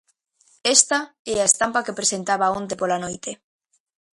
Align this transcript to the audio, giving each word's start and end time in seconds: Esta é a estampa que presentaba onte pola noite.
Esta 0.75 0.99
é 1.33 1.35
a 1.39 1.49
estampa 1.51 1.83
que 1.85 1.97
presentaba 1.99 2.53
onte 2.59 2.75
pola 2.81 3.01
noite. 3.03 3.31